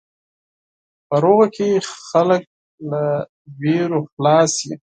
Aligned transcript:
په 1.07 1.15
سوله 1.19 1.45
کې 1.55 1.69
خلک 2.07 2.43
له 2.89 3.03
وېرو 3.61 3.99
خلاص 4.11 4.51
وي. 4.67 4.75